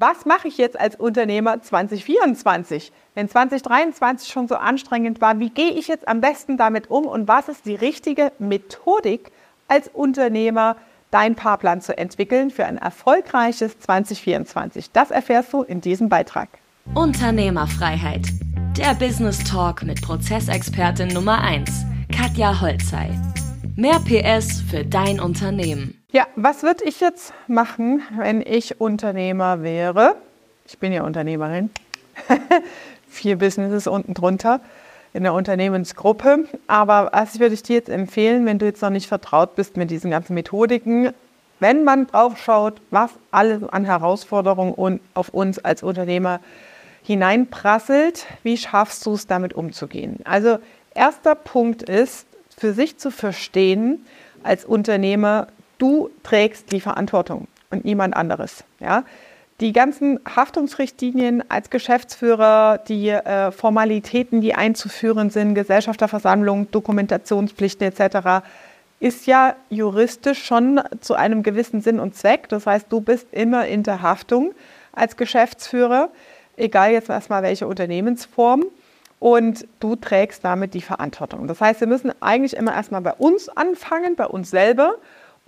Was 0.00 0.26
mache 0.26 0.46
ich 0.46 0.58
jetzt 0.58 0.78
als 0.78 0.94
Unternehmer 0.94 1.60
2024? 1.60 2.92
Wenn 3.16 3.28
2023 3.28 4.28
schon 4.32 4.46
so 4.46 4.54
anstrengend 4.54 5.20
war, 5.20 5.40
wie 5.40 5.50
gehe 5.50 5.72
ich 5.72 5.88
jetzt 5.88 6.06
am 6.06 6.20
besten 6.20 6.56
damit 6.56 6.88
um 6.88 7.04
und 7.04 7.26
was 7.26 7.48
ist 7.48 7.66
die 7.66 7.74
richtige 7.74 8.30
Methodik 8.38 9.32
als 9.66 9.88
Unternehmer, 9.88 10.76
deinen 11.10 11.34
Fahrplan 11.34 11.80
zu 11.80 11.98
entwickeln 11.98 12.52
für 12.52 12.64
ein 12.64 12.78
erfolgreiches 12.78 13.80
2024? 13.80 14.92
Das 14.92 15.10
erfährst 15.10 15.52
du 15.52 15.62
in 15.62 15.80
diesem 15.80 16.08
Beitrag. 16.08 16.48
Unternehmerfreiheit. 16.94 18.28
Der 18.76 18.94
Business 18.94 19.42
Talk 19.42 19.82
mit 19.82 20.00
Prozessexpertin 20.00 21.08
Nummer 21.08 21.42
1, 21.42 21.68
Katja 22.16 22.60
Holzei. 22.60 23.10
Mehr 23.74 23.98
PS 23.98 24.60
für 24.60 24.84
dein 24.84 25.18
Unternehmen. 25.18 25.97
Ja, 26.10 26.26
was 26.36 26.62
würde 26.62 26.84
ich 26.84 27.00
jetzt 27.00 27.34
machen, 27.48 28.00
wenn 28.16 28.40
ich 28.40 28.80
Unternehmer 28.80 29.62
wäre? 29.62 30.16
Ich 30.66 30.78
bin 30.78 30.90
ja 30.90 31.04
Unternehmerin. 31.04 31.68
Vier 33.10 33.36
Businesses 33.36 33.86
unten 33.86 34.14
drunter 34.14 34.62
in 35.12 35.22
der 35.22 35.34
Unternehmensgruppe. 35.34 36.46
Aber 36.66 37.10
was 37.12 37.40
würde 37.40 37.52
ich 37.52 37.62
dir 37.62 37.76
jetzt 37.76 37.90
empfehlen, 37.90 38.46
wenn 38.46 38.58
du 38.58 38.64
jetzt 38.64 38.80
noch 38.80 38.88
nicht 38.88 39.06
vertraut 39.06 39.54
bist 39.54 39.76
mit 39.76 39.90
diesen 39.90 40.10
ganzen 40.10 40.32
Methodiken? 40.32 41.12
Wenn 41.60 41.84
man 41.84 42.06
drauf 42.06 42.38
schaut, 42.38 42.80
was 42.90 43.10
alles 43.30 43.68
an 43.68 43.84
Herausforderungen 43.84 45.00
auf 45.12 45.28
uns 45.28 45.58
als 45.58 45.82
Unternehmer 45.82 46.40
hineinprasselt, 47.02 48.24
wie 48.42 48.56
schaffst 48.56 49.04
du 49.04 49.12
es 49.12 49.26
damit 49.26 49.52
umzugehen? 49.52 50.20
Also 50.24 50.58
erster 50.94 51.34
Punkt 51.34 51.82
ist, 51.82 52.26
für 52.56 52.72
sich 52.72 52.96
zu 52.96 53.10
verstehen 53.10 54.06
als 54.42 54.64
Unternehmer, 54.64 55.48
Du 55.78 56.10
trägst 56.22 56.72
die 56.72 56.80
Verantwortung 56.80 57.48
und 57.70 57.84
niemand 57.84 58.16
anderes. 58.16 58.64
Ja? 58.80 59.04
Die 59.60 59.72
ganzen 59.72 60.20
Haftungsrichtlinien 60.24 61.42
als 61.50 61.70
Geschäftsführer, 61.70 62.78
die 62.78 63.08
äh, 63.08 63.50
Formalitäten, 63.50 64.40
die 64.40 64.54
einzuführen 64.54 65.30
sind, 65.30 65.54
Gesellschafterversammlung, 65.54 66.70
Dokumentationspflichten 66.70 67.88
etc., 67.88 68.44
ist 69.00 69.26
ja 69.26 69.54
juristisch 69.70 70.44
schon 70.44 70.80
zu 71.00 71.14
einem 71.14 71.44
gewissen 71.44 71.80
Sinn 71.80 72.00
und 72.00 72.16
Zweck. 72.16 72.48
Das 72.48 72.66
heißt, 72.66 72.86
du 72.90 73.00
bist 73.00 73.28
immer 73.30 73.66
in 73.66 73.84
der 73.84 74.02
Haftung 74.02 74.52
als 74.92 75.16
Geschäftsführer, 75.16 76.10
egal 76.56 76.90
jetzt 76.90 77.08
erstmal 77.08 77.42
welche 77.42 77.68
Unternehmensform. 77.68 78.64
Und 79.20 79.66
du 79.80 79.96
trägst 79.96 80.44
damit 80.44 80.74
die 80.74 80.80
Verantwortung. 80.80 81.48
Das 81.48 81.60
heißt, 81.60 81.80
wir 81.80 81.88
müssen 81.88 82.12
eigentlich 82.20 82.56
immer 82.56 82.72
erstmal 82.74 83.00
bei 83.00 83.14
uns 83.14 83.48
anfangen, 83.48 84.14
bei 84.14 84.26
uns 84.26 84.50
selber 84.50 84.94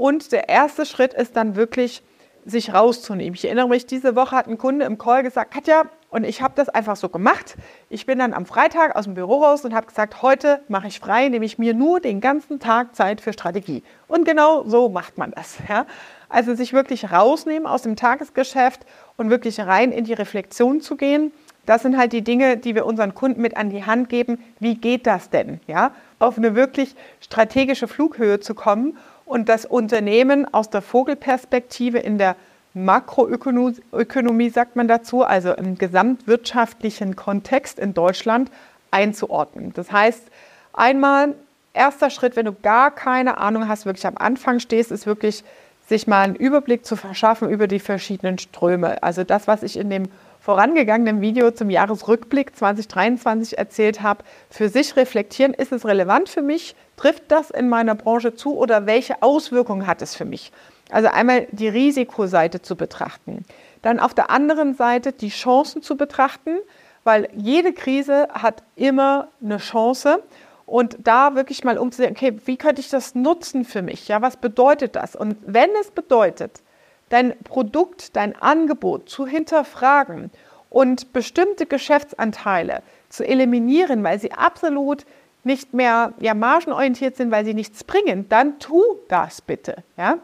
und 0.00 0.32
der 0.32 0.48
erste 0.48 0.86
Schritt 0.86 1.12
ist 1.12 1.36
dann 1.36 1.56
wirklich, 1.56 2.02
sich 2.46 2.72
rauszunehmen. 2.72 3.34
Ich 3.34 3.44
erinnere 3.44 3.68
mich, 3.68 3.84
diese 3.84 4.16
Woche 4.16 4.34
hat 4.34 4.48
ein 4.48 4.56
Kunde 4.56 4.86
im 4.86 4.96
Call 4.96 5.22
gesagt, 5.22 5.52
Katja, 5.52 5.82
und 6.08 6.24
ich 6.24 6.40
habe 6.40 6.54
das 6.56 6.70
einfach 6.70 6.96
so 6.96 7.10
gemacht. 7.10 7.54
Ich 7.90 8.06
bin 8.06 8.18
dann 8.18 8.32
am 8.32 8.46
Freitag 8.46 8.96
aus 8.96 9.04
dem 9.04 9.12
Büro 9.12 9.44
raus 9.44 9.62
und 9.62 9.74
habe 9.74 9.86
gesagt, 9.86 10.22
heute 10.22 10.62
mache 10.68 10.88
ich 10.88 11.00
frei, 11.00 11.28
nehme 11.28 11.44
ich 11.44 11.58
mir 11.58 11.74
nur 11.74 12.00
den 12.00 12.22
ganzen 12.22 12.60
Tag 12.60 12.96
Zeit 12.96 13.20
für 13.20 13.34
Strategie. 13.34 13.82
Und 14.08 14.24
genau 14.24 14.64
so 14.66 14.88
macht 14.88 15.18
man 15.18 15.32
das. 15.32 15.58
Ja? 15.68 15.84
Also 16.30 16.54
sich 16.54 16.72
wirklich 16.72 17.12
rausnehmen 17.12 17.66
aus 17.68 17.82
dem 17.82 17.94
Tagesgeschäft 17.94 18.86
und 19.18 19.28
wirklich 19.28 19.60
rein 19.60 19.92
in 19.92 20.04
die 20.04 20.14
Reflexion 20.14 20.80
zu 20.80 20.96
gehen. 20.96 21.30
Das 21.66 21.82
sind 21.82 21.98
halt 21.98 22.14
die 22.14 22.22
Dinge, 22.22 22.56
die 22.56 22.74
wir 22.74 22.86
unseren 22.86 23.14
Kunden 23.14 23.42
mit 23.42 23.58
an 23.58 23.68
die 23.68 23.84
Hand 23.84 24.08
geben. 24.08 24.42
Wie 24.60 24.76
geht 24.76 25.06
das 25.06 25.28
denn? 25.28 25.60
Ja? 25.66 25.92
Auf 26.18 26.38
eine 26.38 26.54
wirklich 26.54 26.96
strategische 27.20 27.86
Flughöhe 27.86 28.40
zu 28.40 28.54
kommen 28.54 28.96
und 29.30 29.48
das 29.48 29.64
Unternehmen 29.64 30.52
aus 30.52 30.70
der 30.70 30.82
Vogelperspektive 30.82 31.98
in 32.00 32.18
der 32.18 32.34
Makroökonomie, 32.74 34.50
sagt 34.50 34.74
man 34.74 34.88
dazu, 34.88 35.22
also 35.22 35.52
im 35.52 35.78
gesamtwirtschaftlichen 35.78 37.14
Kontext 37.14 37.78
in 37.78 37.94
Deutschland 37.94 38.50
einzuordnen. 38.90 39.72
Das 39.72 39.92
heißt, 39.92 40.24
einmal, 40.72 41.36
erster 41.74 42.10
Schritt, 42.10 42.34
wenn 42.34 42.46
du 42.46 42.52
gar 42.52 42.90
keine 42.90 43.38
Ahnung 43.38 43.68
hast, 43.68 43.86
wirklich 43.86 44.04
am 44.08 44.16
Anfang 44.16 44.58
stehst, 44.58 44.90
ist 44.90 45.06
wirklich, 45.06 45.44
sich 45.86 46.08
mal 46.08 46.22
einen 46.22 46.34
Überblick 46.34 46.84
zu 46.84 46.96
verschaffen 46.96 47.50
über 47.50 47.68
die 47.68 47.78
verschiedenen 47.78 48.38
Ströme. 48.38 49.00
Also 49.00 49.22
das, 49.22 49.46
was 49.46 49.62
ich 49.62 49.76
in 49.76 49.90
dem 49.90 50.08
vorangegangenen 50.40 51.20
Video 51.20 51.50
zum 51.50 51.70
Jahresrückblick 51.70 52.56
2023 52.56 53.58
erzählt 53.58 54.02
habe, 54.02 54.24
für 54.48 54.68
sich 54.68 54.96
reflektieren, 54.96 55.54
ist 55.54 55.70
es 55.70 55.84
relevant 55.84 56.28
für 56.28 56.42
mich, 56.42 56.74
trifft 56.96 57.24
das 57.28 57.50
in 57.50 57.68
meiner 57.68 57.94
Branche 57.94 58.34
zu 58.34 58.56
oder 58.56 58.86
welche 58.86 59.22
Auswirkungen 59.22 59.86
hat 59.86 60.02
es 60.02 60.14
für 60.14 60.24
mich? 60.24 60.50
Also 60.90 61.08
einmal 61.08 61.46
die 61.52 61.68
Risikoseite 61.68 62.62
zu 62.62 62.74
betrachten, 62.74 63.44
dann 63.82 64.00
auf 64.00 64.14
der 64.14 64.30
anderen 64.30 64.74
Seite 64.74 65.12
die 65.12 65.28
Chancen 65.28 65.82
zu 65.82 65.96
betrachten, 65.96 66.56
weil 67.04 67.28
jede 67.34 67.72
Krise 67.72 68.28
hat 68.32 68.62
immer 68.76 69.28
eine 69.42 69.58
Chance 69.58 70.22
und 70.66 70.96
da 71.00 71.34
wirklich 71.34 71.64
mal 71.64 71.78
umzusehen, 71.78 72.12
okay, 72.12 72.36
wie 72.44 72.56
könnte 72.56 72.80
ich 72.80 72.88
das 72.88 73.14
nutzen 73.14 73.64
für 73.64 73.82
mich? 73.82 74.08
Ja, 74.08 74.22
was 74.22 74.36
bedeutet 74.36 74.96
das? 74.96 75.16
Und 75.16 75.36
wenn 75.44 75.70
es 75.80 75.90
bedeutet, 75.90 76.62
dein 77.10 77.34
Produkt, 77.44 78.16
dein 78.16 78.34
Angebot 78.40 79.10
zu 79.10 79.26
hinterfragen 79.26 80.30
und 80.70 81.12
bestimmte 81.12 81.66
Geschäftsanteile 81.66 82.82
zu 83.10 83.26
eliminieren, 83.26 84.02
weil 84.02 84.18
sie 84.18 84.32
absolut 84.32 85.04
nicht 85.44 85.74
mehr 85.74 86.12
ja, 86.20 86.34
margenorientiert 86.34 87.16
sind, 87.16 87.30
weil 87.30 87.44
sie 87.44 87.54
nichts 87.54 87.84
bringen, 87.84 88.26
dann 88.28 88.58
tu 88.58 88.82
das 89.08 89.40
bitte. 89.40 89.82
Ja? 89.96 90.18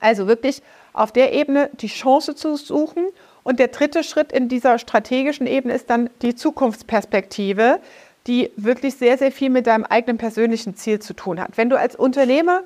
Also 0.00 0.26
wirklich 0.26 0.62
auf 0.92 1.12
der 1.12 1.32
Ebene 1.32 1.70
die 1.74 1.88
Chance 1.88 2.34
zu 2.34 2.56
suchen. 2.56 3.06
Und 3.44 3.58
der 3.58 3.68
dritte 3.68 4.04
Schritt 4.04 4.32
in 4.32 4.48
dieser 4.48 4.78
strategischen 4.78 5.46
Ebene 5.46 5.74
ist 5.74 5.90
dann 5.90 6.10
die 6.22 6.34
Zukunftsperspektive, 6.34 7.80
die 8.26 8.50
wirklich 8.56 8.94
sehr, 8.94 9.18
sehr 9.18 9.32
viel 9.32 9.50
mit 9.50 9.66
deinem 9.66 9.84
eigenen 9.84 10.16
persönlichen 10.16 10.76
Ziel 10.76 11.00
zu 11.00 11.14
tun 11.14 11.40
hat. 11.40 11.56
Wenn 11.56 11.68
du 11.68 11.78
als 11.78 11.96
Unternehmer 11.96 12.62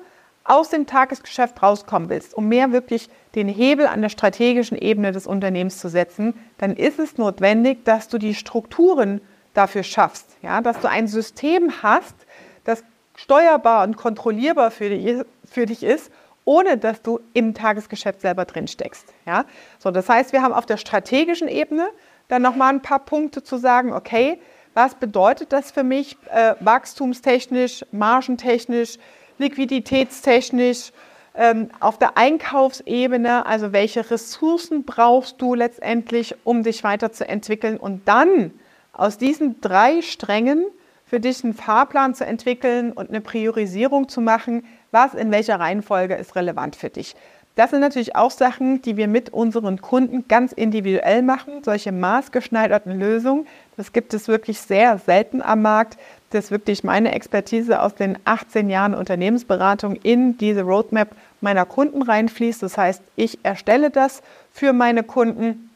aus 0.47 0.69
dem 0.69 0.87
Tagesgeschäft 0.87 1.61
rauskommen 1.61 2.09
willst, 2.09 2.33
um 2.33 2.47
mehr 2.47 2.71
wirklich 2.71 3.09
den 3.35 3.47
Hebel 3.47 3.85
an 3.85 4.01
der 4.01 4.09
strategischen 4.09 4.77
Ebene 4.77 5.11
des 5.11 5.27
Unternehmens 5.27 5.77
zu 5.77 5.89
setzen, 5.89 6.33
dann 6.57 6.75
ist 6.75 6.99
es 6.99 7.17
notwendig, 7.17 7.83
dass 7.83 8.07
du 8.07 8.17
die 8.17 8.33
Strukturen 8.33 9.21
dafür 9.53 9.83
schaffst, 9.83 10.37
ja, 10.41 10.61
dass 10.61 10.79
du 10.79 10.89
ein 10.89 11.07
System 11.07 11.83
hast, 11.83 12.15
das 12.63 12.83
steuerbar 13.15 13.83
und 13.83 13.97
kontrollierbar 13.97 14.71
für 14.71 14.89
dich, 14.89 15.25
für 15.43 15.65
dich 15.65 15.83
ist, 15.83 16.11
ohne 16.45 16.77
dass 16.77 17.01
du 17.01 17.19
im 17.33 17.53
Tagesgeschäft 17.53 18.21
selber 18.21 18.45
drin 18.45 18.67
steckst. 18.67 19.13
Ja? 19.25 19.45
So, 19.79 19.91
das 19.91 20.07
heißt, 20.07 20.31
wir 20.31 20.41
haben 20.41 20.53
auf 20.53 20.65
der 20.65 20.77
strategischen 20.77 21.49
Ebene 21.49 21.89
dann 22.29 22.41
nochmal 22.41 22.73
ein 22.73 22.81
paar 22.81 22.99
Punkte 22.99 23.43
zu 23.43 23.57
sagen, 23.57 23.91
okay, 23.91 24.39
was 24.73 24.95
bedeutet 24.95 25.51
das 25.51 25.71
für 25.71 25.83
mich 25.83 26.17
äh, 26.31 26.53
wachstumstechnisch, 26.59 27.83
margentechnisch, 27.91 28.97
liquiditätstechnisch, 29.37 30.91
ähm, 31.35 31.69
auf 31.79 31.99
der 31.99 32.17
Einkaufsebene, 32.17 33.45
also 33.45 33.71
welche 33.71 34.09
Ressourcen 34.09 34.83
brauchst 34.83 35.41
du 35.41 35.53
letztendlich, 35.53 36.35
um 36.43 36.63
dich 36.63 36.83
weiterzuentwickeln 36.83 37.77
und 37.77 38.07
dann 38.07 38.51
aus 38.91 39.17
diesen 39.17 39.61
drei 39.61 40.01
Strängen 40.01 40.65
für 41.05 41.19
dich 41.19 41.43
einen 41.43 41.53
Fahrplan 41.53 42.15
zu 42.15 42.25
entwickeln 42.25 42.91
und 42.91 43.09
eine 43.09 43.21
Priorisierung 43.21 44.09
zu 44.09 44.19
machen, 44.19 44.65
was 44.91 45.13
in 45.13 45.31
welcher 45.31 45.59
Reihenfolge 45.59 46.15
ist 46.15 46.35
relevant 46.35 46.75
für 46.75 46.89
dich. 46.89 47.15
Das 47.55 47.71
sind 47.71 47.79
natürlich 47.79 48.15
auch 48.15 48.29
Sachen, 48.29 48.83
die 48.83 48.97
wir 48.97 49.07
mit 49.07 49.31
unseren 49.31 49.81
Kunden 49.81 50.27
ganz 50.27 50.51
individuell 50.51 51.23
machen, 51.23 51.63
solche 51.63 51.91
maßgeschneiderten 51.91 52.99
Lösungen. 52.99 53.47
Das 53.77 53.93
gibt 53.93 54.13
es 54.13 54.27
wirklich 54.27 54.59
sehr 54.59 54.99
selten 54.99 55.41
am 55.41 55.63
Markt, 55.63 55.97
dass 56.31 56.51
wirklich 56.51 56.83
meine 56.83 57.13
Expertise 57.13 57.81
aus 57.81 57.95
den 57.95 58.17
18 58.25 58.69
Jahren 58.69 58.93
Unternehmensberatung 58.93 59.95
in 59.95 60.37
diese 60.37 60.63
Roadmap 60.63 61.09
meiner 61.41 61.65
Kunden 61.65 62.01
reinfließt. 62.01 62.63
Das 62.63 62.77
heißt, 62.77 63.01
ich 63.15 63.39
erstelle 63.43 63.89
das 63.89 64.21
für 64.51 64.73
meine 64.73 65.03
Kunden, 65.03 65.69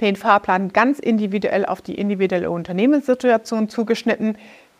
den 0.00 0.16
Fahrplan 0.16 0.72
ganz 0.72 0.98
individuell 0.98 1.66
auf 1.66 1.82
die 1.82 1.94
individuelle 1.94 2.50
Unternehmenssituation 2.50 3.68
zugeschnitten, 3.68 4.36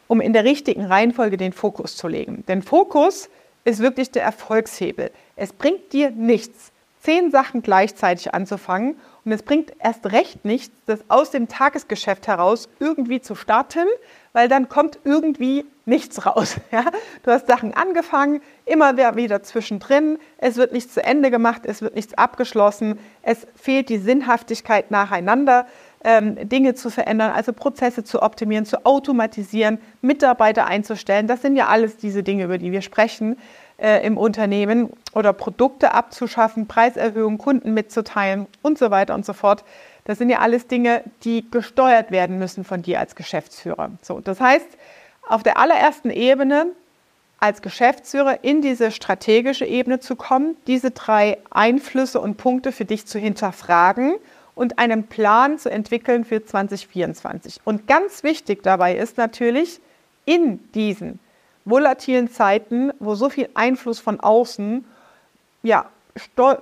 um 0.08 0.20
in 0.20 0.32
der 0.32 0.44
richtigen 0.44 0.84
Reihenfolge 0.84 1.36
den 1.36 1.52
Fokus 1.52 1.96
zu 1.96 2.08
legen. 2.08 2.44
Denn 2.48 2.62
Fokus 2.62 3.28
ist 3.64 3.80
wirklich 3.80 4.10
der 4.10 4.22
Erfolgshebel. 4.22 5.10
Es 5.36 5.52
bringt 5.52 5.92
dir 5.92 6.10
nichts, 6.10 6.72
zehn 7.00 7.30
Sachen 7.30 7.62
gleichzeitig 7.62 8.34
anzufangen 8.34 8.96
und 9.24 9.32
es 9.32 9.42
bringt 9.42 9.72
erst 9.78 10.06
recht 10.12 10.44
nichts, 10.44 10.74
das 10.86 11.00
aus 11.08 11.30
dem 11.30 11.48
Tagesgeschäft 11.48 12.26
heraus 12.26 12.68
irgendwie 12.78 13.20
zu 13.20 13.34
starten, 13.34 13.86
weil 14.34 14.48
dann 14.48 14.68
kommt 14.68 14.98
irgendwie 15.04 15.64
nichts 15.86 16.26
raus. 16.26 16.56
Ja? 16.70 16.84
Du 17.22 17.30
hast 17.30 17.46
Sachen 17.46 17.72
angefangen, 17.72 18.42
immer 18.66 18.96
wieder 19.16 19.42
zwischendrin, 19.42 20.18
es 20.36 20.56
wird 20.56 20.72
nichts 20.72 20.92
zu 20.92 21.02
Ende 21.02 21.30
gemacht, 21.30 21.62
es 21.64 21.80
wird 21.80 21.94
nichts 21.94 22.12
abgeschlossen, 22.14 22.98
es 23.22 23.46
fehlt 23.54 23.88
die 23.88 23.98
Sinnhaftigkeit 23.98 24.90
nacheinander 24.90 25.66
ähm, 26.02 26.48
Dinge 26.48 26.74
zu 26.74 26.90
verändern, 26.90 27.30
also 27.32 27.52
Prozesse 27.52 28.04
zu 28.04 28.22
optimieren, 28.22 28.66
zu 28.66 28.84
automatisieren, 28.84 29.78
Mitarbeiter 30.02 30.66
einzustellen. 30.66 31.26
Das 31.26 31.40
sind 31.40 31.56
ja 31.56 31.68
alles 31.68 31.96
diese 31.96 32.22
Dinge, 32.22 32.44
über 32.44 32.58
die 32.58 32.72
wir 32.72 32.82
sprechen. 32.82 33.38
äh, 33.78 34.06
im 34.06 34.16
Unternehmen 34.16 34.90
oder 35.14 35.32
Produkte 35.32 35.92
abzuschaffen, 35.92 36.66
Preiserhöhungen, 36.66 37.38
Kunden 37.38 37.74
mitzuteilen 37.74 38.46
und 38.62 38.78
so 38.78 38.90
weiter 38.90 39.14
und 39.14 39.26
so 39.26 39.32
fort. 39.32 39.64
Das 40.04 40.18
sind 40.18 40.28
ja 40.28 40.40
alles 40.40 40.66
Dinge, 40.66 41.02
die 41.24 41.50
gesteuert 41.50 42.10
werden 42.10 42.38
müssen 42.38 42.64
von 42.64 42.82
dir 42.82 43.00
als 43.00 43.14
Geschäftsführer. 43.14 43.90
So, 44.02 44.20
das 44.20 44.40
heißt, 44.40 44.66
auf 45.26 45.42
der 45.42 45.56
allerersten 45.58 46.10
Ebene 46.10 46.66
als 47.40 47.62
Geschäftsführer 47.62 48.44
in 48.44 48.62
diese 48.62 48.90
strategische 48.90 49.66
Ebene 49.66 50.00
zu 50.00 50.16
kommen, 50.16 50.56
diese 50.66 50.90
drei 50.90 51.38
Einflüsse 51.50 52.20
und 52.20 52.36
Punkte 52.36 52.72
für 52.72 52.84
dich 52.84 53.06
zu 53.06 53.18
hinterfragen 53.18 54.14
und 54.54 54.78
einen 54.78 55.06
Plan 55.06 55.58
zu 55.58 55.70
entwickeln 55.70 56.24
für 56.24 56.44
2024. 56.44 57.60
Und 57.64 57.86
ganz 57.86 58.22
wichtig 58.22 58.62
dabei 58.62 58.96
ist 58.96 59.16
natürlich, 59.16 59.80
in 60.26 60.72
diesen 60.72 61.18
volatilen 61.64 62.30
Zeiten, 62.30 62.92
wo 62.98 63.14
so 63.14 63.28
viel 63.28 63.48
Einfluss 63.54 64.00
von 64.00 64.20
außen 64.20 64.84
ja, 65.62 65.86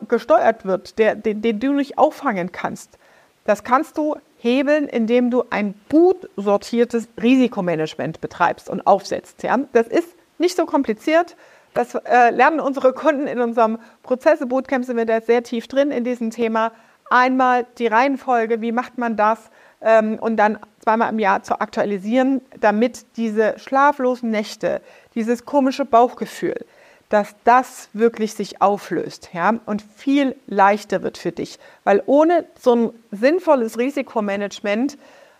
gesteuert 0.08 0.64
wird, 0.64 0.98
der, 0.98 1.14
den, 1.14 1.42
den 1.42 1.60
du 1.60 1.72
nicht 1.72 1.98
auffangen 1.98 2.50
kannst, 2.52 2.98
das 3.44 3.64
kannst 3.64 3.98
du 3.98 4.16
hebeln, 4.38 4.88
indem 4.88 5.30
du 5.30 5.44
ein 5.50 5.74
gut 5.88 6.28
sortiertes 6.36 7.08
Risikomanagement 7.20 8.20
betreibst 8.20 8.68
und 8.68 8.86
aufsetzt. 8.86 9.42
Ja? 9.42 9.58
Das 9.72 9.86
ist 9.86 10.08
nicht 10.38 10.56
so 10.56 10.66
kompliziert. 10.66 11.36
Das 11.74 11.94
äh, 11.94 12.30
lernen 12.30 12.60
unsere 12.60 12.92
Kunden 12.92 13.26
in 13.26 13.40
unserem 13.40 13.78
Prozesse-Bootcamp, 14.02 14.84
sind 14.84 14.96
wir 14.96 15.06
da 15.06 15.20
sehr 15.20 15.42
tief 15.42 15.68
drin 15.68 15.90
in 15.90 16.04
diesem 16.04 16.30
Thema. 16.30 16.72
Einmal 17.08 17.66
die 17.78 17.86
Reihenfolge, 17.86 18.60
wie 18.60 18.72
macht 18.72 18.98
man 18.98 19.16
das 19.16 19.50
ähm, 19.80 20.18
und 20.20 20.36
dann 20.36 20.58
zweimal 20.80 21.10
im 21.10 21.18
Jahr 21.18 21.42
zu 21.42 21.60
aktualisieren, 21.60 22.42
damit 22.60 23.16
diese 23.16 23.58
schlaflosen 23.58 24.30
Nächte, 24.30 24.82
dieses 25.14 25.44
komische 25.44 25.84
Bauchgefühl, 25.84 26.66
dass 27.12 27.34
das 27.44 27.90
wirklich 27.92 28.32
sich 28.32 28.62
auflöst 28.62 29.28
ja, 29.34 29.54
und 29.66 29.82
viel 29.82 30.34
leichter 30.46 31.02
wird 31.02 31.18
für 31.18 31.30
dich. 31.30 31.58
Weil 31.84 32.02
ohne 32.06 32.46
so 32.58 32.74
ein 32.74 32.90
sinnvolles 33.10 33.76
Risikomanagement 33.76 34.96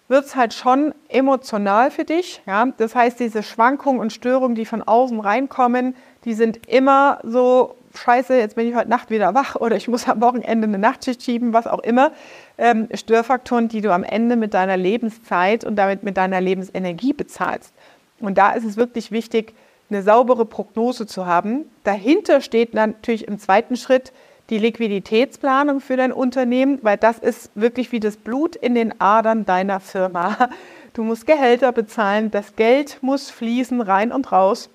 wird 0.08 0.26
es 0.26 0.36
halt 0.36 0.52
schon 0.52 0.94
emotional 1.08 1.90
für 1.90 2.04
dich. 2.04 2.42
Ja? 2.46 2.66
Das 2.76 2.94
heißt, 2.94 3.18
diese 3.18 3.42
Schwankungen 3.42 4.00
und 4.00 4.12
Störungen, 4.12 4.54
die 4.54 4.66
von 4.66 4.82
außen 4.82 5.18
reinkommen, 5.18 5.96
die 6.26 6.34
sind 6.34 6.68
immer 6.68 7.20
so, 7.22 7.76
scheiße, 7.94 8.36
jetzt 8.36 8.56
bin 8.56 8.68
ich 8.68 8.74
heute 8.74 8.90
Nacht 8.90 9.08
wieder 9.08 9.34
wach 9.34 9.56
oder 9.56 9.74
ich 9.76 9.88
muss 9.88 10.06
am 10.06 10.20
Wochenende 10.20 10.68
eine 10.68 10.78
Nachtschicht 10.78 11.22
schieben, 11.22 11.54
was 11.54 11.66
auch 11.66 11.80
immer. 11.80 12.12
Ähm, 12.58 12.88
Störfaktoren, 12.92 13.68
die 13.68 13.80
du 13.80 13.94
am 13.94 14.04
Ende 14.04 14.36
mit 14.36 14.52
deiner 14.52 14.76
Lebenszeit 14.76 15.64
und 15.64 15.76
damit 15.76 16.02
mit 16.02 16.18
deiner 16.18 16.42
Lebensenergie 16.42 17.14
bezahlst. 17.14 17.72
Und 18.20 18.36
da 18.36 18.52
ist 18.52 18.64
es 18.64 18.76
wirklich 18.76 19.10
wichtig, 19.10 19.54
eine 19.92 20.02
saubere 20.02 20.46
Prognose 20.46 21.06
zu 21.06 21.26
haben. 21.26 21.66
Dahinter 21.84 22.40
steht 22.40 22.74
natürlich 22.74 23.28
im 23.28 23.38
zweiten 23.38 23.76
Schritt 23.76 24.12
die 24.50 24.58
Liquiditätsplanung 24.58 25.80
für 25.80 25.96
dein 25.96 26.12
Unternehmen, 26.12 26.78
weil 26.82 26.96
das 26.96 27.18
ist 27.18 27.50
wirklich 27.54 27.92
wie 27.92 28.00
das 28.00 28.16
Blut 28.16 28.56
in 28.56 28.74
den 28.74 29.00
Adern 29.00 29.44
deiner 29.44 29.80
Firma. 29.80 30.48
Du 30.94 31.04
musst 31.04 31.26
Gehälter 31.26 31.72
bezahlen, 31.72 32.30
das 32.30 32.54
Geld 32.54 32.98
muss 33.00 33.30
fließen 33.30 33.80
rein 33.80 34.12
und 34.12 34.30
raus. 34.30 34.68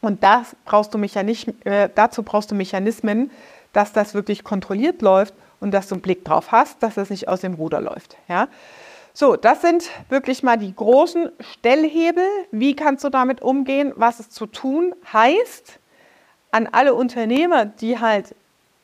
Und 0.00 0.22
das 0.22 0.56
brauchst 0.64 0.94
du 0.94 0.98
äh, 0.98 1.90
dazu 1.94 2.22
brauchst 2.22 2.50
du 2.50 2.54
Mechanismen, 2.54 3.30
dass 3.74 3.92
das 3.92 4.14
wirklich 4.14 4.44
kontrolliert 4.44 5.02
läuft 5.02 5.34
und 5.60 5.72
dass 5.72 5.88
du 5.88 5.96
einen 5.96 6.02
Blick 6.02 6.24
drauf 6.24 6.52
hast, 6.52 6.82
dass 6.82 6.94
das 6.94 7.10
nicht 7.10 7.28
aus 7.28 7.42
dem 7.42 7.52
Ruder 7.52 7.82
läuft. 7.82 8.16
Ja? 8.28 8.48
So, 9.14 9.36
das 9.36 9.60
sind 9.60 9.90
wirklich 10.08 10.42
mal 10.42 10.56
die 10.56 10.74
großen 10.74 11.30
Stellhebel. 11.40 12.24
Wie 12.50 12.74
kannst 12.74 13.04
du 13.04 13.10
damit 13.10 13.42
umgehen? 13.42 13.92
Was 13.96 14.20
es 14.20 14.30
zu 14.30 14.46
tun 14.46 14.94
heißt, 15.12 15.78
an 16.50 16.66
alle 16.72 16.94
Unternehmer, 16.94 17.66
die 17.66 17.98
halt 17.98 18.34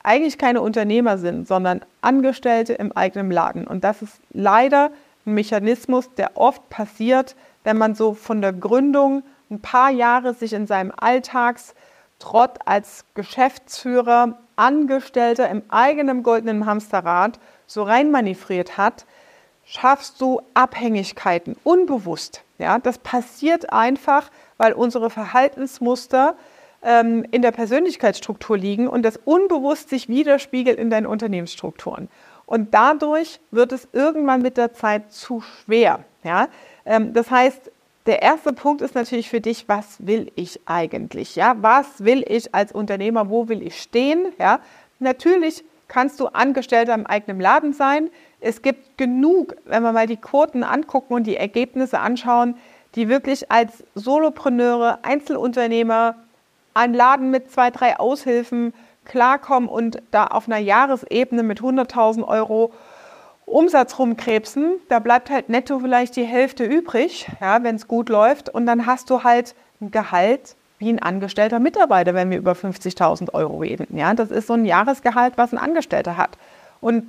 eigentlich 0.02 0.36
keine 0.36 0.60
Unternehmer 0.60 1.16
sind, 1.19 1.48
sondern 1.48 1.82
Angestellte 2.02 2.75
im 2.75 2.92
eigenen 2.92 3.30
Laden. 3.30 3.66
Und 3.66 3.84
das 3.84 4.02
ist 4.02 4.20
leider 4.30 4.90
ein 5.26 5.34
Mechanismus, 5.34 6.12
der 6.14 6.36
oft 6.36 6.69
passiert, 6.69 7.34
wenn 7.64 7.78
man 7.78 7.94
so 7.94 8.14
von 8.14 8.42
der 8.42 8.52
Gründung 8.52 9.22
ein 9.50 9.60
paar 9.60 9.90
Jahre 9.90 10.34
sich 10.34 10.52
in 10.52 10.66
seinem 10.66 10.92
Alltagstrott 10.94 12.58
als 12.66 13.04
Geschäftsführer, 13.14 14.38
Angestellter 14.56 15.48
im 15.48 15.62
eigenen 15.69 16.22
goldenen 16.22 16.66
Hamsterrad 16.66 17.38
so 17.66 17.82
reinmanövriert 17.82 18.76
hat, 18.76 19.06
schaffst 19.68 20.20
du 20.20 20.40
Abhängigkeiten 20.54 21.56
unbewusst. 21.62 22.42
Ja, 22.58 22.78
das 22.78 22.98
passiert 22.98 23.72
einfach, 23.72 24.30
weil 24.56 24.72
unsere 24.72 25.10
Verhaltensmuster 25.10 26.34
ähm, 26.82 27.24
in 27.30 27.42
der 27.42 27.52
Persönlichkeitsstruktur 27.52 28.56
liegen 28.56 28.88
und 28.88 29.02
das 29.02 29.18
unbewusst 29.24 29.90
sich 29.90 30.08
widerspiegelt 30.08 30.78
in 30.78 30.90
deinen 30.90 31.06
Unternehmensstrukturen. 31.06 32.08
Und 32.46 32.72
dadurch 32.72 33.40
wird 33.50 33.72
es 33.72 33.88
irgendwann 33.92 34.40
mit 34.40 34.56
der 34.56 34.72
Zeit 34.72 35.12
zu 35.12 35.42
schwer. 35.42 36.04
Ja? 36.24 36.48
Ähm, 36.86 37.12
das 37.12 37.30
heißt, 37.30 37.70
der 38.06 38.22
erste 38.22 38.54
Punkt 38.54 38.80
ist 38.80 38.94
natürlich 38.94 39.28
für 39.28 39.42
dich, 39.42 39.68
was 39.68 39.96
will 39.98 40.32
ich 40.34 40.60
eigentlich? 40.64 41.36
Ja? 41.36 41.56
Was 41.60 42.04
will 42.04 42.24
ich 42.26 42.54
als 42.54 42.72
Unternehmer? 42.72 43.28
Wo 43.28 43.48
will 43.48 43.62
ich 43.62 43.80
stehen? 43.80 44.32
Ja? 44.38 44.60
Natürlich 44.98 45.62
kannst 45.88 46.20
du 46.20 46.26
Angestellter 46.26 46.94
im 46.94 47.06
eigenen 47.06 47.40
Laden 47.40 47.74
sein. 47.74 48.10
Es 48.40 48.62
gibt 48.62 48.99
genug, 48.99 49.56
wenn 49.64 49.82
wir 49.82 49.93
mal 49.93 50.06
die 50.06 50.17
Quoten 50.17 50.62
angucken 50.62 51.14
und 51.14 51.26
die 51.26 51.37
Ergebnisse 51.37 51.99
anschauen, 51.99 52.56
die 52.94 53.08
wirklich 53.08 53.50
als 53.50 53.85
Solopreneure, 53.94 55.00
Einzelunternehmer, 55.02 56.14
ein 56.75 56.94
Laden 56.94 57.31
mit 57.31 57.50
zwei, 57.50 57.70
drei 57.70 57.99
Aushilfen 57.99 58.73
klarkommen 59.05 59.69
und 59.69 60.00
da 60.11 60.26
auf 60.26 60.46
einer 60.46 60.58
Jahresebene 60.58 61.43
mit 61.43 61.61
100.000 61.61 62.26
Euro 62.26 62.73
Umsatz 63.46 63.99
rumkrebsen. 63.99 64.75
Da 64.88 64.99
bleibt 64.99 65.31
halt 65.31 65.49
netto 65.49 65.81
vielleicht 65.81 66.17
die 66.17 66.25
Hälfte 66.25 66.64
übrig, 66.64 67.29
ja, 67.40 67.62
wenn 67.62 67.76
es 67.76 67.88
gut 67.88 68.08
läuft. 68.08 68.49
Und 68.49 68.67
dann 68.67 68.87
hast 68.87 69.11
du 69.11 69.25
halt 69.25 69.55
ein 69.81 69.90
Gehalt 69.90 70.55
wie 70.79 70.90
ein 70.90 71.02
angestellter 71.02 71.58
Mitarbeiter, 71.58 72.14
wenn 72.14 72.31
wir 72.31 72.38
über 72.38 72.52
50.000 72.52 73.35
Euro 73.35 73.58
reden. 73.58 73.96
Ja, 73.96 74.14
das 74.14 74.31
ist 74.31 74.46
so 74.46 74.52
ein 74.52 74.64
Jahresgehalt, 74.64 75.35
was 75.37 75.52
ein 75.52 75.58
Angestellter 75.58 76.17
hat. 76.17 76.38
Und 76.81 77.05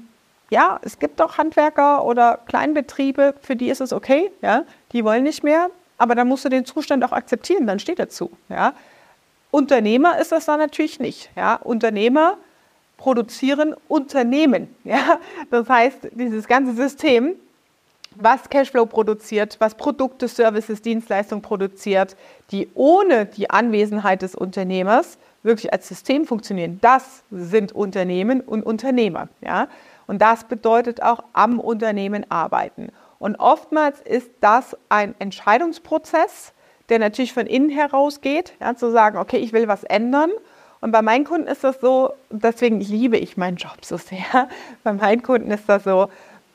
ja, 0.49 0.79
es 0.83 0.99
gibt 0.99 1.21
auch 1.21 1.37
Handwerker 1.37 2.03
oder 2.03 2.39
Kleinbetriebe, 2.47 3.35
für 3.41 3.55
die 3.55 3.69
ist 3.69 3.81
es 3.81 3.93
okay, 3.93 4.31
ja, 4.41 4.63
die 4.91 5.03
wollen 5.03 5.23
nicht 5.23 5.43
mehr, 5.43 5.69
aber 5.97 6.15
dann 6.15 6.27
musst 6.27 6.45
du 6.45 6.49
den 6.49 6.65
Zustand 6.65 7.03
auch 7.03 7.11
akzeptieren, 7.11 7.67
dann 7.67 7.79
steht 7.79 7.99
dazu, 7.99 8.31
ja. 8.49 8.73
Unternehmer 9.51 10.19
ist 10.19 10.31
das 10.31 10.45
dann 10.45 10.59
natürlich 10.59 10.99
nicht, 10.99 11.29
ja. 11.35 11.55
Unternehmer 11.55 12.37
produzieren 12.97 13.75
Unternehmen, 13.87 14.75
ja. 14.83 15.19
Das 15.51 15.69
heißt, 15.69 16.09
dieses 16.11 16.47
ganze 16.47 16.73
System, 16.73 17.35
was 18.15 18.49
Cashflow 18.49 18.85
produziert, 18.85 19.55
was 19.59 19.75
Produkte, 19.75 20.27
Services, 20.27 20.81
Dienstleistungen 20.81 21.41
produziert, 21.41 22.15
die 22.51 22.69
ohne 22.73 23.27
die 23.27 23.49
Anwesenheit 23.49 24.23
des 24.23 24.35
Unternehmers 24.35 25.17
wirklich 25.43 25.71
als 25.71 25.87
System 25.87 26.25
funktionieren, 26.25 26.79
das 26.81 27.23
sind 27.31 27.71
Unternehmen 27.71 28.41
und 28.41 28.63
Unternehmer, 28.63 29.29
ja. 29.41 29.67
Und 30.07 30.23
das 30.23 30.45
bedeutet 30.45 31.03
auch 31.03 31.23
am 31.33 31.59
Unternehmen 31.59 32.25
arbeiten. 32.29 32.91
Und 33.19 33.35
oftmals 33.35 34.01
ist 34.01 34.31
das 34.41 34.75
ein 34.89 35.13
Entscheidungsprozess, 35.19 36.53
der 36.89 36.97
natürlich 36.97 37.33
von 37.33 37.45
innen 37.45 37.69
herausgeht, 37.69 38.53
ja, 38.59 38.75
zu 38.75 38.91
sagen, 38.91 39.17
okay, 39.17 39.37
ich 39.37 39.53
will 39.53 39.67
was 39.67 39.83
ändern. 39.83 40.31
Und 40.81 40.91
bei 40.91 41.01
meinen 41.01 41.25
Kunden 41.25 41.47
ist 41.47 41.63
das 41.63 41.79
so, 41.79 42.13
deswegen 42.29 42.79
liebe 42.79 43.17
ich 43.17 43.37
meinen 43.37 43.57
Job 43.57 43.83
so 43.83 43.97
sehr. 43.97 44.49
Bei 44.83 44.93
meinen 44.93 45.21
Kunden 45.21 45.51
ist 45.51 45.67
das 45.67 45.83
so, 45.83 46.09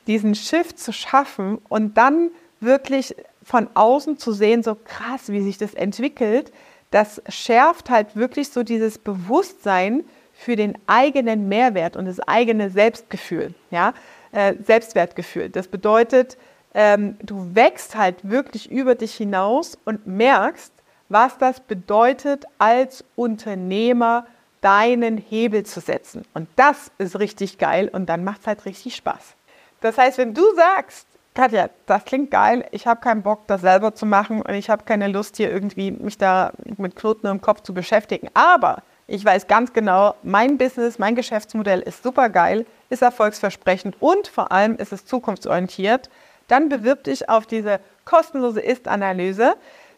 diesen 0.07 0.35
Shift 0.35 0.79
zu 0.79 0.91
schaffen 0.91 1.59
und 1.69 1.97
dann 1.97 2.31
wirklich 2.59 3.15
von 3.43 3.67
außen 3.75 4.17
zu 4.17 4.31
sehen, 4.31 4.63
so 4.63 4.75
krass, 4.75 5.31
wie 5.31 5.41
sich 5.41 5.57
das 5.57 5.73
entwickelt, 5.75 6.51
das 6.95 7.21
schärft 7.27 7.89
halt 7.89 8.15
wirklich 8.15 8.47
so 8.51 8.63
dieses 8.63 8.97
Bewusstsein 8.97 10.05
für 10.31 10.55
den 10.55 10.77
eigenen 10.87 11.49
Mehrwert 11.49 11.97
und 11.97 12.05
das 12.05 12.21
eigene 12.21 12.69
Selbstgefühl, 12.69 13.53
ja, 13.69 13.93
äh, 14.31 14.53
Selbstwertgefühl. 14.63 15.49
Das 15.49 15.67
bedeutet, 15.67 16.37
ähm, 16.73 17.17
du 17.21 17.53
wächst 17.53 17.97
halt 17.97 18.29
wirklich 18.29 18.71
über 18.71 18.95
dich 18.95 19.13
hinaus 19.13 19.77
und 19.83 20.07
merkst, 20.07 20.71
was 21.09 21.37
das 21.37 21.59
bedeutet, 21.59 22.45
als 22.59 23.03
Unternehmer 23.17 24.25
deinen 24.61 25.17
Hebel 25.17 25.65
zu 25.65 25.81
setzen. 25.81 26.23
Und 26.33 26.47
das 26.55 26.91
ist 26.97 27.19
richtig 27.19 27.57
geil 27.57 27.89
und 27.91 28.05
dann 28.07 28.23
macht 28.23 28.39
es 28.39 28.47
halt 28.47 28.63
richtig 28.63 28.95
Spaß. 28.95 29.35
Das 29.81 29.97
heißt, 29.97 30.17
wenn 30.17 30.33
du 30.33 30.43
sagst, 30.55 31.07
Katja, 31.35 31.69
das 31.85 32.05
klingt 32.05 32.31
geil, 32.31 32.65
ich 32.71 32.87
habe 32.87 33.01
keinen 33.01 33.21
Bock, 33.21 33.45
das 33.47 33.59
selber 33.59 33.93
zu 33.93 34.05
machen 34.05 34.41
und 34.41 34.53
ich 34.53 34.69
habe 34.69 34.85
keine 34.85 35.09
Lust, 35.09 35.35
hier 35.35 35.51
irgendwie 35.51 35.91
mich 35.91 36.17
da 36.17 36.53
mit 36.77 36.95
Knoten 36.95 37.27
im 37.27 37.41
Kopf 37.41 37.61
zu 37.61 37.73
beschäftigen, 37.73 38.29
aber 38.33 38.81
ich 39.05 39.23
weiß 39.23 39.47
ganz 39.47 39.73
genau, 39.73 40.15
mein 40.23 40.57
Business, 40.57 40.97
mein 40.97 41.13
Geschäftsmodell 41.13 41.81
ist 41.81 42.03
super 42.03 42.29
geil, 42.29 42.65
ist 42.89 43.01
erfolgsversprechend 43.01 43.97
und 43.99 44.29
vor 44.29 44.53
allem 44.53 44.77
ist 44.77 44.93
es 44.93 45.05
zukunftsorientiert. 45.05 46.09
Dann 46.47 46.69
bewirb 46.69 47.03
dich 47.03 47.27
auf 47.27 47.45
diese 47.45 47.81
kostenlose 48.05 48.61
Ist-Analyse. 48.61 49.55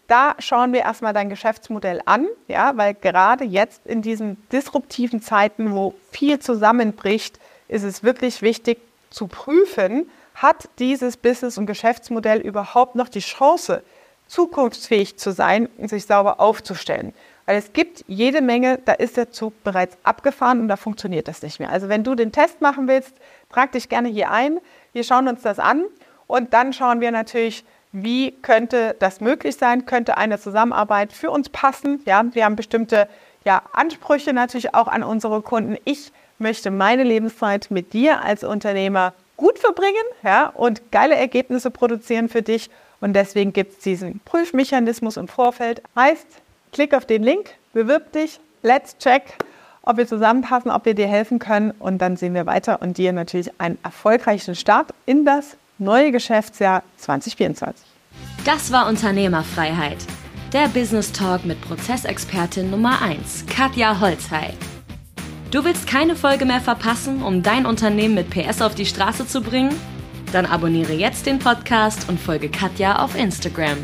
da 0.07 0.35
schauen 0.39 0.73
wir 0.73 0.79
erstmal 0.81 1.13
dein 1.13 1.29
Geschäftsmodell 1.29 2.01
an, 2.05 2.27
ja, 2.47 2.75
weil 2.77 2.95
gerade 2.95 3.43
jetzt 3.43 3.85
in 3.85 4.01
diesen 4.01 4.41
disruptiven 4.51 5.21
Zeiten, 5.21 5.73
wo 5.73 5.93
viel 6.11 6.39
zusammenbricht, 6.39 7.39
ist 7.67 7.83
es 7.83 8.03
wirklich 8.03 8.41
wichtig 8.41 8.79
zu 9.09 9.27
prüfen, 9.27 10.09
hat 10.37 10.69
dieses 10.79 11.17
Business- 11.17 11.57
und 11.57 11.65
Geschäftsmodell 11.65 12.39
überhaupt 12.39 12.95
noch 12.95 13.09
die 13.09 13.19
Chance, 13.19 13.83
zukunftsfähig 14.27 15.17
zu 15.17 15.31
sein 15.31 15.67
und 15.77 15.89
sich 15.89 16.05
sauber 16.05 16.39
aufzustellen. 16.39 17.13
Weil 17.45 17.57
es 17.57 17.73
gibt 17.73 18.03
jede 18.07 18.41
Menge, 18.41 18.79
da 18.83 18.91
ist 18.91 19.17
der 19.17 19.31
Zug 19.31 19.63
bereits 19.63 19.97
abgefahren 20.03 20.59
und 20.59 20.67
da 20.67 20.75
funktioniert 20.75 21.27
das 21.27 21.41
nicht 21.41 21.59
mehr. 21.59 21.69
Also 21.69 21.89
wenn 21.89 22.03
du 22.03 22.13
den 22.13 22.31
Test 22.31 22.61
machen 22.61 22.87
willst, 22.87 23.13
trag 23.49 23.71
dich 23.71 23.89
gerne 23.89 24.09
hier 24.09 24.31
ein. 24.31 24.59
Wir 24.93 25.03
schauen 25.03 25.27
uns 25.27 25.41
das 25.41 25.59
an 25.59 25.85
und 26.27 26.53
dann 26.53 26.73
schauen 26.73 26.99
wir 26.99 27.11
natürlich, 27.11 27.63
wie 27.93 28.31
könnte 28.31 28.95
das 28.99 29.21
möglich 29.21 29.55
sein? 29.55 29.85
Könnte 29.85 30.17
eine 30.17 30.37
Zusammenarbeit 30.39 31.13
für 31.13 31.31
uns 31.31 31.49
passen? 31.49 32.01
Ja, 32.05 32.23
wir 32.33 32.43
haben 32.43 32.57
bestimmte 32.57 33.07
ja, 33.45 33.61
Ansprüche 33.71 34.33
natürlich 34.33 34.75
auch 34.75 34.89
an 34.89 35.03
unsere 35.03 35.41
Kunden. 35.41 35.77
Ich 35.85 36.11
möchte 36.37 36.69
meine 36.69 37.03
Lebenszeit 37.03 37.71
mit 37.71 37.93
dir 37.93 38.21
als 38.21 38.43
Unternehmer 38.43 39.13
gut 39.37 39.59
verbringen 39.59 39.95
ja, 40.23 40.47
und 40.47 40.91
geile 40.91 41.15
Ergebnisse 41.15 41.71
produzieren 41.71 42.27
für 42.27 42.41
dich. 42.41 42.69
Und 42.99 43.13
deswegen 43.13 43.53
gibt 43.53 43.73
es 43.73 43.79
diesen 43.79 44.19
Prüfmechanismus 44.25 45.17
im 45.17 45.27
Vorfeld. 45.27 45.81
Heißt, 45.95 46.25
klick 46.73 46.93
auf 46.93 47.05
den 47.05 47.23
Link, 47.23 47.51
bewirb 47.73 48.11
dich, 48.11 48.39
let's 48.63 48.97
check, 48.97 49.37
ob 49.83 49.97
wir 49.97 50.07
zusammenpassen, 50.07 50.71
ob 50.71 50.85
wir 50.85 50.95
dir 50.95 51.07
helfen 51.07 51.39
können. 51.39 51.71
Und 51.79 51.99
dann 51.99 52.17
sehen 52.17 52.33
wir 52.33 52.45
weiter 52.45 52.81
und 52.81 52.97
dir 52.97 53.13
natürlich 53.13 53.51
einen 53.59 53.77
erfolgreichen 53.83 54.55
Start 54.55 54.93
in 55.05 55.25
das 55.25 55.55
neue 55.77 56.11
Geschäftsjahr 56.11 56.83
2024. 56.97 57.85
Das 58.45 58.71
war 58.71 58.87
Unternehmerfreiheit. 58.87 59.97
Der 60.53 60.67
Business 60.69 61.11
Talk 61.11 61.45
mit 61.45 61.61
Prozessexpertin 61.61 62.71
Nummer 62.71 63.01
1, 63.01 63.45
Katja 63.47 63.99
Holzhey. 63.99 64.53
Du 65.49 65.63
willst 65.63 65.87
keine 65.87 66.17
Folge 66.17 66.45
mehr 66.45 66.59
verpassen, 66.59 67.23
um 67.23 67.41
dein 67.41 67.65
Unternehmen 67.65 68.15
mit 68.15 68.29
PS 68.29 68.61
auf 68.61 68.75
die 68.75 68.85
Straße 68.85 69.25
zu 69.25 69.41
bringen? 69.41 69.73
Dann 70.33 70.45
abonniere 70.45 70.91
jetzt 70.91 71.25
den 71.25 71.39
Podcast 71.39 72.09
und 72.09 72.19
folge 72.19 72.49
Katja 72.49 73.01
auf 73.01 73.15
Instagram. 73.15 73.77